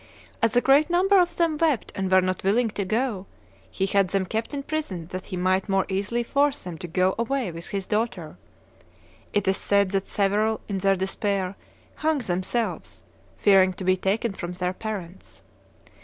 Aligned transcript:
As 0.41 0.55
a 0.55 0.61
great 0.61 0.89
number 0.89 1.19
of 1.19 1.35
them 1.35 1.57
wept 1.59 1.91
and 1.93 2.11
were 2.11 2.21
not 2.21 2.43
willing 2.43 2.69
to 2.71 2.83
go, 2.83 3.27
he 3.69 3.85
had 3.85 4.07
them 4.07 4.25
kept 4.25 4.51
in 4.51 4.63
prison 4.63 5.05
that 5.11 5.27
he 5.27 5.37
might 5.37 5.69
more 5.69 5.85
easily 5.89 6.23
force 6.23 6.63
them 6.63 6.75
to 6.79 6.87
go 6.87 7.13
away 7.19 7.51
with 7.51 7.67
his 7.67 7.85
daughter. 7.85 8.35
It 9.31 9.47
is 9.47 9.57
said 9.57 9.91
that 9.91 10.07
several, 10.07 10.61
in 10.67 10.79
their 10.79 10.95
despair, 10.95 11.55
hung 11.97 12.17
themselves, 12.17 13.03
fearing 13.37 13.73
to 13.73 13.83
be 13.83 13.95
taken 13.95 14.33
from 14.33 14.53
their 14.53 14.73
parents. 14.73 15.43